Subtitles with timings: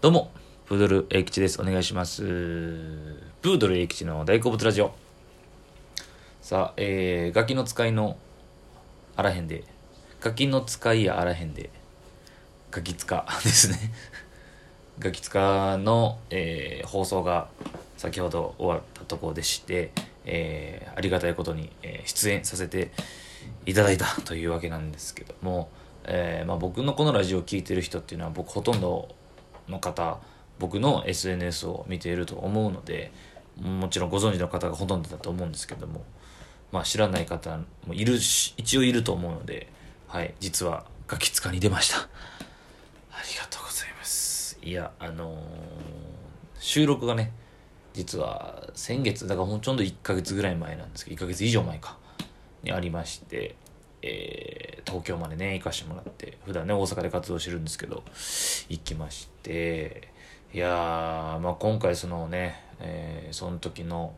[0.00, 0.30] どうも、
[0.66, 1.60] プードル英吉です。
[1.60, 2.22] お願いします。
[2.22, 4.92] プードル英吉の大好物ラジオ。
[6.40, 8.16] さあ、えー、ガキの使いの
[9.16, 9.64] あらへんで、
[10.20, 11.70] ガキの使いやあらへんで、
[12.70, 13.92] ガキ使ですね。
[15.00, 17.48] ガキ使の、えー放送が
[17.96, 19.90] 先ほど終わったところでして、
[20.24, 22.92] えーありがたいことに、えー出演させて
[23.66, 25.70] いただいたというわけなんですけども、
[26.04, 29.17] えーまあ、僕のこのラジオを聴いてる人っていうのは僕ほとんど
[29.68, 30.18] の方
[30.58, 33.12] 僕の SNS を見ていると思うので
[33.60, 36.04] もちろんご存知の方がほとんどだと思うんですけども、
[36.72, 39.68] まあ、知らない方もいるし一応いると思うので、
[40.06, 41.98] はい、実はガキ使に出ました。
[43.10, 44.58] ありがとうございます。
[44.62, 46.18] いやあのー
[46.60, 47.32] 収録がね
[47.94, 51.96] 実は先月だからもうちょうど1ヶ月ぐらい前なんですけど1ヶ月以上前か
[52.62, 53.54] にありまして、
[54.02, 58.02] えー東京までね行かしてもらって普段ね大阪で活動してるんですけど
[58.70, 60.08] 行きまして
[60.54, 64.14] いやー、まあ、今回そのね、えーその時の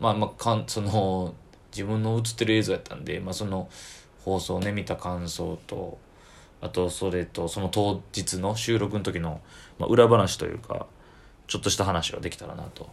[0.00, 1.34] まあまあかんその
[1.72, 3.68] 自分の映ってる映像やったんで、まあ、その
[4.24, 5.98] 放送ね見た感想と
[6.62, 9.42] あとそれとその当日の収録の時の、
[9.78, 10.86] まあ、裏話というか
[11.46, 12.88] ちょっとした話ができたらなと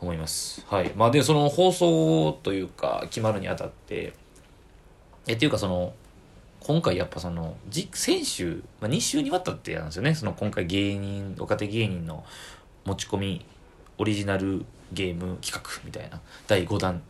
[0.00, 0.64] 思います。
[0.68, 0.92] はい。
[0.94, 4.12] まあで、その放送というか決まるにあたって、
[5.28, 5.94] え、っていうかその、
[6.60, 7.56] 今回やっぱその、
[7.92, 10.14] 先週、まあ、2週にわたってやるんですよね。
[10.14, 12.24] その今回芸人、若手芸人の
[12.84, 13.44] 持ち込み
[13.98, 17.02] オリジナルゲーム企画みたいな第5弾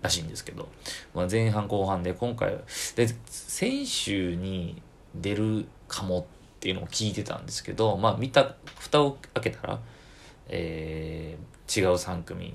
[0.00, 0.68] らしいんですけど、
[1.14, 2.56] まあ、前半後半で今回
[2.96, 4.80] で先週に
[5.14, 6.24] 出るかもっ
[6.60, 9.80] ていうのを聞いてたんですけどまあ見た蓋を開けたら、
[10.48, 12.54] えー違う3組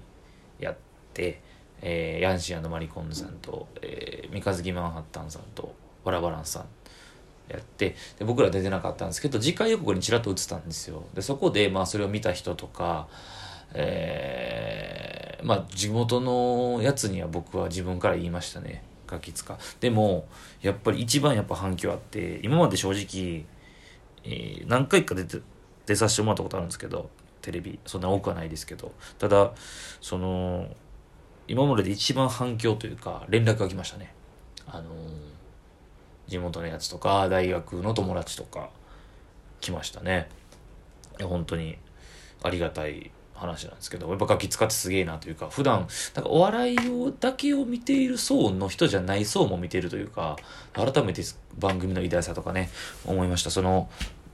[0.60, 0.78] やっ
[1.14, 1.42] て、
[1.82, 6.66] えーヤンシーマリコンヌさんと、えー三日月マンハッタンさんとワラバランさん
[7.50, 11.04] やってで僕ら出てなかったんですけど次回予告にちらっと映ったんですよ。
[11.14, 13.08] でそこでまあそれを見た人とか
[13.74, 18.84] えーまあ地元のやつには僕は自分から言いましたね。
[19.08, 20.28] ガキ使でも
[20.62, 23.46] やっぱり一番やっぱ反響あって今まで正直、
[24.24, 25.40] えー何回か出て
[25.88, 27.10] 出させてもらったことあるんですけど
[27.42, 27.80] テレビ。
[27.86, 28.92] そんな多くはないですけど。
[29.18, 29.54] ただ
[30.02, 30.68] その
[31.50, 34.14] 今までで一番反響というか連絡が来ましたね。
[34.68, 35.30] あのー
[36.30, 38.70] 地元のやつとか大学の友達とか
[39.60, 40.30] 来ましたね。
[41.22, 41.78] 本当に
[42.44, 50.38] ありがたい話なんですけどやっぱガキ使ってすげえなというか普段なんかお笑いをだけを見ている層の人じゃない層も見てるというか
[50.74, 51.24] 改めて
[51.58, 52.70] 番組の偉大さとかね
[53.06, 53.50] 思いました。
[53.50, 53.90] その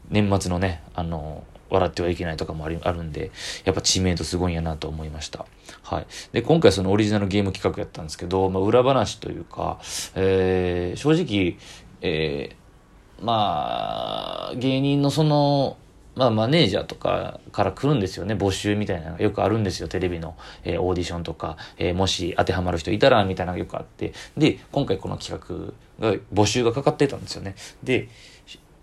[0.09, 3.31] 年末のねあの笑ってはいけないとかもありあるんで
[3.64, 5.46] やっぱ知名度すごいんやなと思いました。
[5.84, 6.08] はい。
[6.31, 9.80] で今回そのオリジナルゲーム企画やったんですけど、まあ、裏話というか、
[10.16, 11.58] えー正直
[12.02, 15.78] えーまあ芸人のその
[16.16, 18.36] まあ、マネージャーとかから来るんですよね。
[18.36, 19.90] 募集みたいなのがよくあるんですよ。
[19.90, 24.14] テレビの、えーオーディションとか、えーもし当てはまる人いたらみたいなのがよくあって。
[24.38, 27.56] で今回この企画が募集がかかってたんですよね。
[27.84, 28.08] で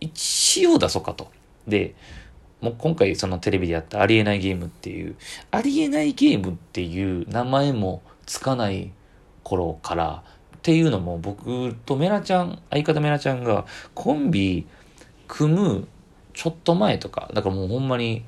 [0.00, 1.30] 一応出そうかと。
[1.66, 1.94] で
[2.62, 5.16] もう今回そのテレビでやったありえないゲームっていう
[5.50, 8.92] ありえないゲームっていう名前もつかない
[9.42, 10.22] 頃から
[10.56, 14.66] っていうのも僕とメラちゃん相方メラちゃんがコンビ
[15.26, 15.88] 組む
[16.34, 18.24] ちょっと前とかだからもうほんまに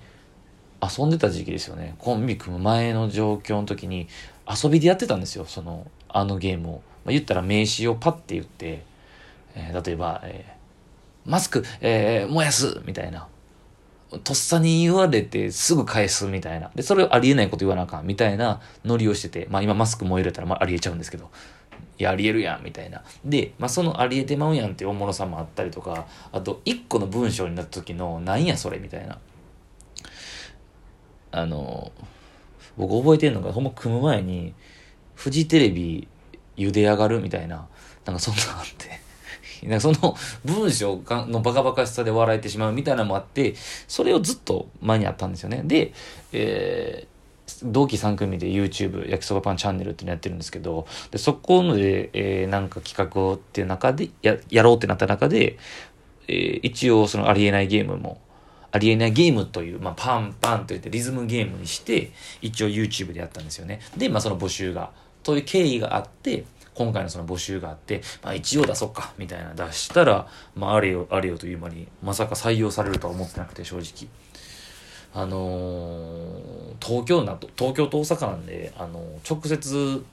[0.82, 1.94] 遊んでた時期ですよね。
[1.98, 4.08] コンビ組む前の状況の時に
[4.46, 6.72] 遊びでやってたんですよそのあのゲームを、
[7.04, 8.84] まあ、言ったら名刺をパッて言って、
[9.54, 13.28] えー例えば、えーマスク、えー燃やすみたいな。
[14.22, 16.70] とっさに言われてすぐ返すみたいな。
[16.75, 21.30] で、それをありえないこと言わなあかんみたいなノリをしてて、まあ今マスク燃えるやったらまあありえちゃうんですけど、
[21.98, 23.02] いや、ありえるやんみたいな。
[23.25, 29.19] で、まあそのありえてまうやんっていうおもろさもあったりとか、あと一個の文章になった時のなんやそれみたいな。
[31.32, 31.91] あの、
[32.76, 34.54] 僕覚えてるのがほんま組む前に、
[35.14, 36.06] フジテレビ
[36.56, 37.66] 茹で上がるみたいな、
[38.04, 39.03] なんかそんなんあって。
[39.69, 43.54] なんかその 文章がのバカバカしさで笑えてしまうみたいなのもあって、
[43.88, 45.62] それをずっと前にあったんですよね。
[45.64, 45.93] で、
[46.32, 47.14] えー
[47.62, 55.58] 同期3組で YouTube 焼きそばパンチャンネルっていうのやってるんですけど、でそこので、えーなんか企画をっていう中でや、やろうってなった中で、
[56.26, 58.19] えー一応そのありえないゲームも、
[58.72, 63.81] ありえないゲームという、まあ、パンパンと言ってリズムゲームにして、一応 YouTube でやったんですよね。
[63.96, 64.90] で、まあその募集が、
[65.22, 66.44] という経緯があって、
[66.75, 74.09] 今回のその募集があって、まあ一応出そうか、みたいな出したら、まああれよ、あれよという間に、まさか採用されるとは思ってなくて、正直。
[75.17, 80.05] あのー東京なと、東京と大阪なんで、あのー直接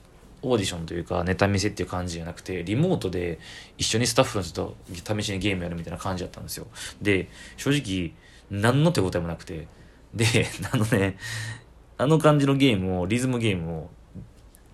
[0.44, 3.38] オーディションというかネタ見せっていう感じじゃなくてリモートで
[3.78, 6.66] 一緒にスタッフの人と試しにゲームやるみたいな感じだったんですよ
[7.00, 8.16] で正直
[8.50, 9.68] 何の手応えもなくて
[10.14, 10.26] で、
[10.72, 11.18] あのね、
[11.98, 13.90] あの感じのゲームを、リズムゲームを、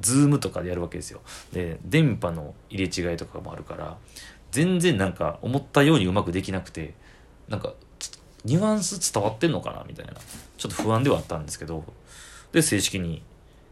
[0.01, 1.21] Zoom とかでやるわけですよ。
[1.53, 3.97] で、電波の入れ違いとかもあるから、
[4.51, 6.93] 全然なんか思ったようにうまくできなくて、
[7.47, 7.73] なんか、
[8.45, 9.83] ニュアンス伝わってんのかな？
[9.87, 10.13] みたいな、
[10.57, 11.83] ちょっと不安ではあったんですけど、
[12.51, 13.21] で、正式に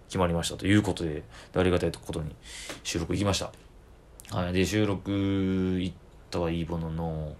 [0.07, 1.23] 決まりましたということで、
[1.55, 2.35] ありがたいことに
[2.83, 3.51] 収録行きました。
[4.35, 4.53] はい。
[4.53, 5.95] で、収録行っ
[6.29, 7.35] たはいいものの、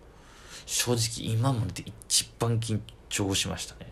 [0.66, 2.80] 正直今までで一番緊
[3.10, 3.92] 張しましたね。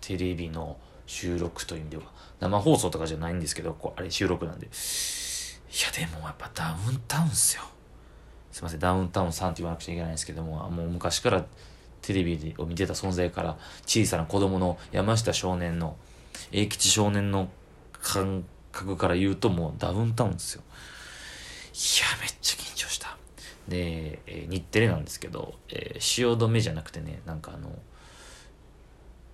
[0.00, 0.76] テレビの
[1.06, 2.04] 収録という意味では。
[2.40, 4.66] 生放送とかじゃないんですけど、こうあれ収録なんで。
[4.66, 7.62] いや、でもやっぱダウンタウンっすよ。
[8.52, 11.44] すいません、ダウンタウンさんって言わなくちゃいけないんですけども、もう昔から
[12.02, 15.96] テレビを見てた存在から、小さな子供の山下少年の、
[16.52, 17.48] 英吉少年の
[17.92, 20.62] 感覚から言うともうダウンタウンですよ。
[21.74, 23.16] いや、めっちゃ緊張した。
[23.68, 27.70] で、えー、日テレなんですけど、えー、汐留じゃなくてね、なんかあの、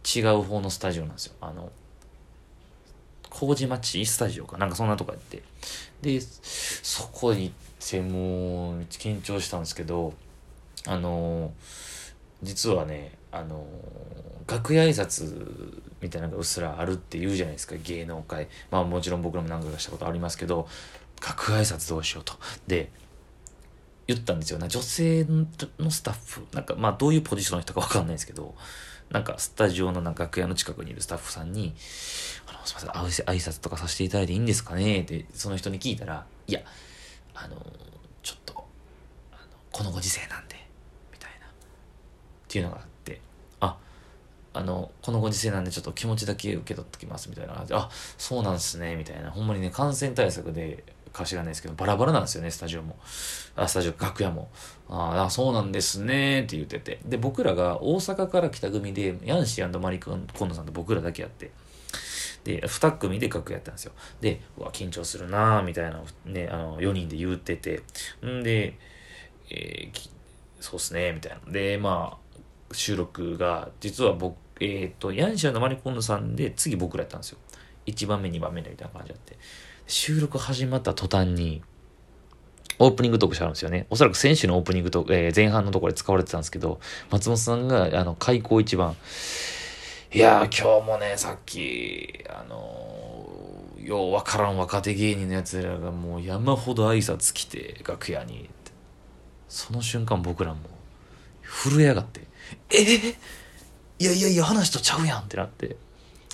[0.05, 1.35] 違う方のスタジオなんですよ。
[1.41, 1.71] あの、
[3.35, 5.43] 麹町スタジオかなんかそんなとこやって。
[6.01, 7.55] で、そこに行っ
[7.91, 10.15] てもう緊張したんですけど、
[10.87, 11.53] あの
[12.43, 13.67] 実はね、あの
[14.47, 18.49] 楽屋挨拶みたいなのがうっすらあるって言うじゃないですか、芸能界。
[18.71, 20.69] まあもちろん僕らも何回かしたことありますけど、
[21.27, 22.35] 楽屋挨拶どうしようと。
[22.69, 22.93] で、
[24.07, 24.69] 言ったんですよね。
[24.69, 25.27] 女性
[25.79, 28.55] のスタッフ、なんかまあどういうポジションの人かわかんないですけど、
[29.11, 31.75] なんかスタジオのな楽屋の近くにいるスタッフさんに、
[32.66, 35.02] すいません、挨拶とかさせていただいていいんですかね？
[35.02, 36.61] って、その人に聞いたら、いや、
[37.34, 37.56] あの、
[38.22, 38.66] ちょっと、
[39.32, 40.56] あのこのご時世なんで、
[41.12, 41.50] みたいな、っ
[42.49, 43.20] ていうのがあって、
[43.61, 43.76] あ、
[44.55, 47.76] あの、このご時世なんでちょっと気持ちだけ受け取っときます、みたいな感じで。
[47.76, 47.88] あ、
[48.19, 49.31] そうなんすね、みたいな。
[49.31, 52.96] ほんまにね、感染対策で、か知らないですけど、バラバラなんですよね、スタジオも。
[53.55, 54.49] あ、スタジオ、楽屋も。
[54.88, 56.99] ああ、そうなんですね、って言ってて。
[57.05, 61.52] で、僕らが大阪から来た組で、ヤンシーマリコンコンドさんと僕らだけやって。
[62.44, 63.93] で、二組で楽屋やったんですよ。
[64.20, 67.82] で、うわ、緊張するなみたいな、ね、あの、4人で言ってて。
[68.25, 68.79] んで、
[69.50, 70.11] えー、
[70.61, 71.52] そうっすね、みたいな。
[71.52, 77.38] で、まあ、収録が、実は僕、えっ、ー、と、ヤンシーマリコンドさんで、次僕らやったんですよ。
[77.87, 79.38] 1番目、2番目みたいな感じあって。
[79.87, 81.62] 収録始まった途端に、
[82.79, 83.87] オープニングトークしてあるんですよね。
[83.90, 86.81] おそらく選手のオープニングトーク、えー、前半のところで使われてたんですけど、
[87.11, 88.97] 松本さんが、あの、開口一番、
[90.14, 98.49] いやー、今日もね、さっき、あのー、ようわからん若手芸人のやつらがもう山ほど挨拶来て、楽屋に。
[99.49, 100.61] その瞬間僕らも、
[101.43, 102.20] 震え上がって、
[102.70, 103.16] えー、
[103.99, 105.76] いやいやいや、話とちゃうやんってなって、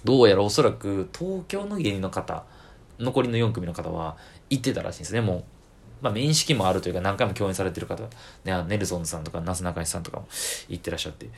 [0.05, 2.45] どうやらおそらく東京の芸人の方、
[2.99, 4.19] 残りの4組の方は
[4.51, 5.45] 行ってたらしいんですね、もう。
[6.01, 8.03] まあ、面識もあるというか何回も共演されてる方、
[8.45, 10.27] ね、ネルソンズさんとか、なすなかにさんとかも
[10.69, 11.29] 行ってらっしゃって、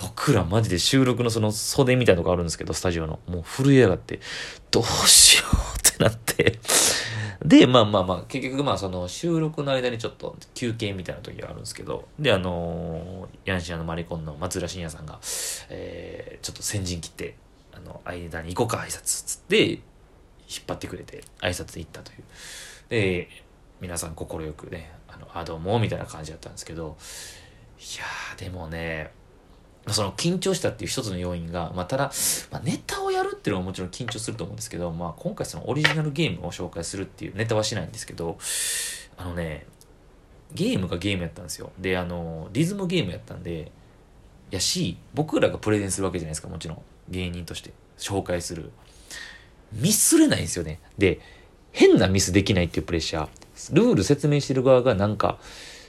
[0.00, 3.18] 僕らマジで収録のその袖みたいなとこあるんですけど、スタジオの。
[3.26, 4.20] もう震え上がって、
[4.70, 6.58] どうしようってなって
[7.44, 15.18] で、まあまあまあ、結局まあその収録の間にちょっと休憩みたいな時があるんですけど、で、あのー、ヤンシアのマリコンの松浦信也さんが、
[15.68, 17.34] えー、ちょっと先陣切って、
[17.72, 19.70] あの、間に行こうか挨拶つって、
[20.52, 22.22] 引っ張ってくれて挨拶で行ったという。
[22.90, 23.28] で、
[23.82, 26.96] 皆さん快くね、あの、あ、どうも、みたいな感じだったんですけど、
[27.80, 29.10] いやー、でもね、
[29.88, 32.12] その緊張したっていう一つの要因が、まあ、ただ、
[32.52, 38.38] まあ、ネタをやるっていうのはもちろん緊張すると思うんですけど、まあ、今回そのオリジナルゲームを紹介するっていうネタはしないんですけど、
[39.16, 39.66] あのね、
[40.54, 41.72] ゲームがゲームやったんですよ。
[41.76, 43.72] で、あの、リズムゲームやったんで、
[44.52, 46.82] やし、僕らがプレゼンするわけじゃないですか、もちろん。
[47.08, 48.70] 芸人として紹介する。
[49.72, 50.78] ミスれないんですよね。
[50.98, 51.18] で、
[51.72, 53.28] 変なミスできないっていうプレッシャー。
[53.72, 55.38] ルール説明してる側がなんか、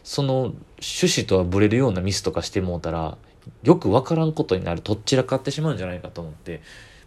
[0.04, 3.18] その趣旨とはブレるようなミスとかしてもうたら、
[3.64, 6.62] よくわからんことになる、とっちらかってしまうんじゃないかと思って、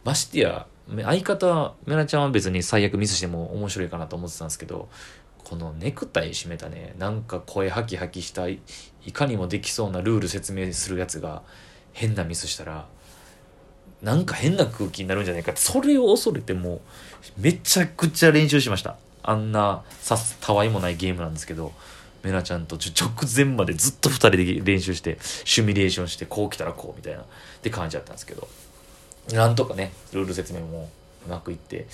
[0.05, 4.89] ましてや、相方、メラちゃんは別に最悪ミスしても面白いかなと思ってたんですけど、
[5.45, 8.61] このネクタイ締めたね、なんか声ハキハキしたい、
[9.05, 11.43] いかにもできそうなルール説明するやつが
[11.93, 12.87] 変なミスしたら、
[14.03, 16.81] なんか変な空気になるんじゃないかって、それを恐れてもう、
[17.39, 18.97] めちゃくちゃ練習しました。
[19.27, 21.73] あんな、さ、たわいもないゲームなんですけど、
[22.23, 27.25] メナちゃんと直前までずっと2人で練習して、シミュレーションして、こう来たらこうみたいな、っ
[27.63, 28.49] て感じだったんですけど、
[29.33, 30.89] なんとかね、ルール説明も
[31.27, 31.87] うまくいって、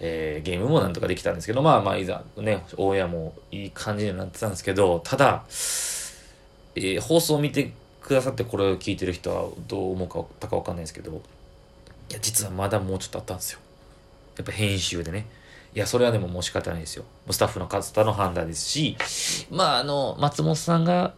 [0.00, 5.44] えー、ゲームもなんとかできたんですけど、まあまあ、いざね、オンエアもいい感じになってたんですけど、ただ、
[6.76, 11.22] えー、放送を見てくださってこれを聞いてる人はどう思うかたかわかんないですけど、
[12.10, 13.60] いや、実はまだもうちょっとあったんですよ。
[14.36, 15.26] やっぱ編集でね。
[15.74, 17.04] いや、それはでももう仕方ないですよ。
[17.30, 18.96] スタッフの方の判断ですし、
[19.50, 21.14] まあ、あの、松本さんが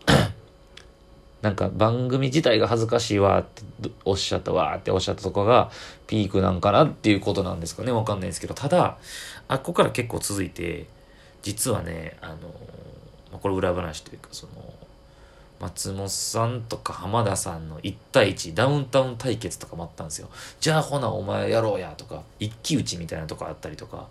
[1.42, 5.70] なんか番組自体が恥ずかしいわっておっしゃったわっておっしゃったとこが
[6.06, 7.92] ピークなんかなっていうことなんですかね。
[7.92, 8.96] わかんないですけど、ただ、
[9.46, 10.86] あっこから結構続いて、
[11.42, 12.36] 実はね、あの、
[13.32, 14.52] ま、これ裏話というか、その、
[15.60, 20.28] 松本さんとか浜田さんの1対1ダウンタウン対決とかもあったんですよ。
[20.60, 24.08] じゃあほなお前やろうやとか、一騎打ちみたいなとこあったりとか、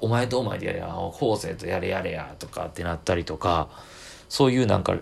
[0.00, 3.68] お前とお前でやれや、昴生とやれやれやとかってなったりとか、
[4.28, 4.92] そういうなんか、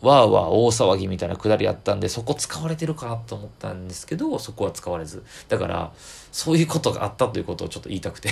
[0.00, 5.24] わーわー大騒ぎみたいなくだりあったんで、そこ使われてるかと思ったんですけど、そこは使われず。
[5.48, 5.92] だから、
[6.32, 8.30] そういうことがあったということをちょっと言いたくて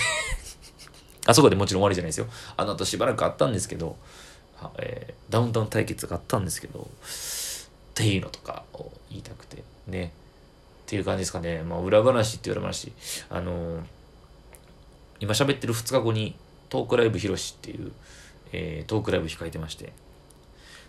[1.26, 2.26] あそこでもちろん終わりじゃないですよ。
[2.56, 3.96] あの後しばらくあったんですけど、
[4.78, 6.84] えー、ダウンタウン対決があったんですけど、っ
[7.94, 10.12] ていうのとかを言いたくて、ね。
[10.86, 11.62] っていう感じですかね。
[11.62, 12.92] まあ、裏話っていう裏話。
[13.28, 13.82] あのー、
[15.20, 16.34] 今喋ってる2日後に
[16.68, 17.92] トークライブひろしっていう、
[18.52, 19.92] えー、トークライブ控えてまして、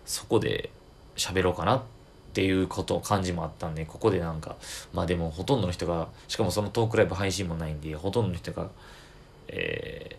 [0.06, 0.70] そこで
[1.16, 1.82] 喋ろうかなっ
[2.34, 4.56] ていうこと感じもあったんで、ここでなんか、
[4.94, 8.70] まあでもほとんどの人が、しかもそのトークライブ配信もないんで、ほとんどの人が、
[9.48, 10.18] え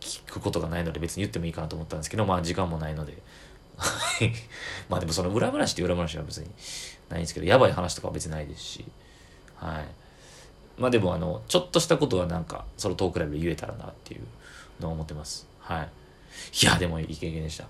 [0.00, 3.16] 聞くことがないので別に言ってもいいかなと思ったんですけど、まあ時間もないので。
[4.88, 6.48] まあでもその裏話って裏話は別に
[7.08, 8.84] ないんですけど、やばい話とかは別にないですし、
[9.56, 10.03] はい。
[10.78, 14.22] まあでもあの、ちょっとしたことはなんか、そのトークライブで言えたらなっていう
[14.80, 15.46] のを思ってます。
[15.60, 15.88] はい。
[16.62, 17.66] いや、でもいい経験でした。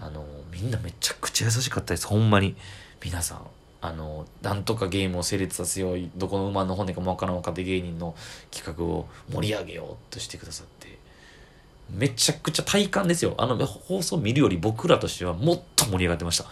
[0.00, 2.06] あの、みんなめちゃくちゃ優しかったです。
[2.06, 2.56] ほんまに。
[3.02, 3.46] 皆さん。
[3.80, 8.14] あの、なんとかゲームを成立させよう、どこの馬の骨かもわからん若手芸人の
[8.50, 10.98] 企画を盛り上げようとしてくださって、
[11.90, 13.34] めちゃくちゃ体感ですよ。
[13.38, 16.46] あの放送見るより僕らとしてはもっと盛り上がってました。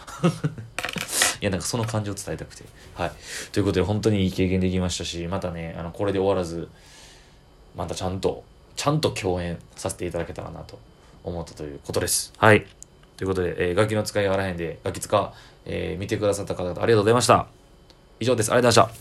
[1.41, 2.63] いや、なんかその感じを伝えたくて。
[2.93, 3.11] はい。
[3.51, 6.69] ということで本当にいい経験できましたし、またね、あの、これで終わらず、
[7.75, 8.43] またちゃんと、
[8.75, 10.79] ちゃんと共演させていただけたらなと
[11.23, 12.31] 思ったということです。
[12.37, 12.65] はい。
[13.17, 15.33] ということで、えー、ガキの使いあらへんで、ガキ使、
[15.65, 17.47] えー、見てくださった方々ありがとうございました。
[18.19, 18.51] 以上です。
[18.51, 18.99] ありがとうございました。